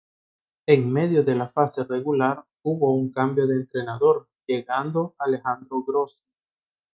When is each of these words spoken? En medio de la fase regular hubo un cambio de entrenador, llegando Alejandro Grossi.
En 0.65 0.91
medio 0.91 1.23
de 1.23 1.35
la 1.35 1.49
fase 1.49 1.83
regular 1.83 2.43
hubo 2.63 2.95
un 2.95 3.11
cambio 3.11 3.45
de 3.45 3.53
entrenador, 3.57 4.27
llegando 4.47 5.13
Alejandro 5.19 5.83
Grossi. 5.83 6.23